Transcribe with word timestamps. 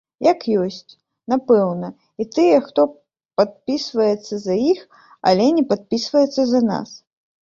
Як 0.31 0.39
ёсць, 0.61 0.91
напэўна, 1.33 1.87
і 2.23 2.27
тыя, 2.37 2.57
хто 2.69 2.81
падпісваецца 3.41 4.33
за 4.47 4.55
іх, 4.71 4.79
але 5.33 5.45
не 5.59 5.63
падпісваецца 5.75 6.41
за 6.55 6.65
нас. 6.73 6.89